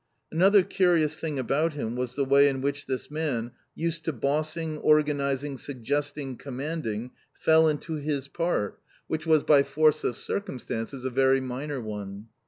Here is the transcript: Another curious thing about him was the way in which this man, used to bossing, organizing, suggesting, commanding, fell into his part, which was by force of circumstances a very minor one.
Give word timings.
Another 0.31 0.63
curious 0.63 1.15
thing 1.19 1.37
about 1.37 1.73
him 1.73 1.95
was 1.95 2.15
the 2.15 2.25
way 2.25 2.47
in 2.49 2.61
which 2.61 2.87
this 2.87 3.11
man, 3.11 3.51
used 3.75 4.03
to 4.05 4.11
bossing, 4.11 4.79
organizing, 4.79 5.59
suggesting, 5.59 6.37
commanding, 6.37 7.11
fell 7.33 7.67
into 7.67 7.97
his 7.97 8.27
part, 8.27 8.79
which 9.05 9.27
was 9.27 9.43
by 9.43 9.61
force 9.61 10.03
of 10.03 10.17
circumstances 10.17 11.05
a 11.05 11.11
very 11.11 11.39
minor 11.39 11.79
one. 11.79 12.29